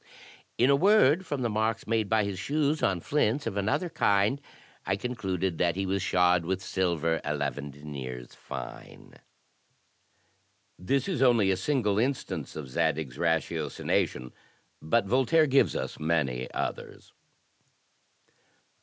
[0.57, 4.41] In a word, from the marks made by his shoes on flints of another kind,
[4.83, 9.13] I concluded that he was shod with silver eleven deniers fine."
[10.79, 14.31] This is only a single instance of Zadig's ratiocination,
[14.81, 17.13] but Voltaire gives us many others.